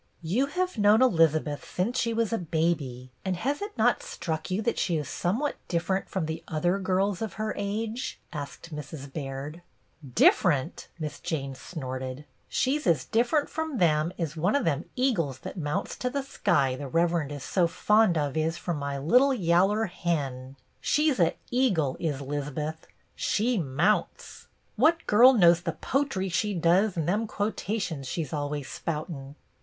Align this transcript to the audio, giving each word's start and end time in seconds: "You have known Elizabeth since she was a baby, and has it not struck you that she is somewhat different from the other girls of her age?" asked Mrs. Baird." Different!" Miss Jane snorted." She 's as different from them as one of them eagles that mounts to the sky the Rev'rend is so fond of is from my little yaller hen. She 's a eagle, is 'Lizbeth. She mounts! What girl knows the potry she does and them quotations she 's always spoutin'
"You 0.23 0.47
have 0.47 0.79
known 0.79 1.03
Elizabeth 1.03 1.63
since 1.63 1.99
she 1.99 2.11
was 2.11 2.33
a 2.33 2.39
baby, 2.39 3.11
and 3.23 3.35
has 3.37 3.61
it 3.61 3.77
not 3.77 4.01
struck 4.01 4.49
you 4.49 4.63
that 4.63 4.79
she 4.79 4.97
is 4.97 5.07
somewhat 5.07 5.57
different 5.67 6.09
from 6.09 6.25
the 6.25 6.43
other 6.47 6.79
girls 6.79 7.21
of 7.21 7.33
her 7.33 7.53
age?" 7.55 8.19
asked 8.33 8.75
Mrs. 8.75 9.13
Baird." 9.13 9.61
Different!" 10.25 10.87
Miss 10.99 11.19
Jane 11.19 11.53
snorted." 11.53 12.25
She 12.57 12.79
's 12.79 12.87
as 12.87 13.05
different 13.05 13.47
from 13.47 13.77
them 13.77 14.11
as 14.17 14.35
one 14.35 14.55
of 14.55 14.65
them 14.65 14.85
eagles 14.95 15.37
that 15.41 15.55
mounts 15.55 15.95
to 15.97 16.09
the 16.09 16.23
sky 16.23 16.75
the 16.75 16.87
Rev'rend 16.89 17.31
is 17.31 17.43
so 17.43 17.67
fond 17.67 18.17
of 18.17 18.35
is 18.35 18.57
from 18.57 18.77
my 18.77 18.97
little 18.97 19.35
yaller 19.35 19.85
hen. 19.85 20.55
She 20.79 21.11
's 21.13 21.19
a 21.19 21.35
eagle, 21.51 21.95
is 21.99 22.21
'Lizbeth. 22.21 22.87
She 23.15 23.59
mounts! 23.59 24.47
What 24.77 25.05
girl 25.05 25.33
knows 25.33 25.61
the 25.61 25.73
potry 25.73 26.27
she 26.27 26.55
does 26.55 26.97
and 26.97 27.07
them 27.07 27.27
quotations 27.27 28.07
she 28.07 28.23
's 28.23 28.33
always 28.33 28.67
spoutin' 28.67 29.35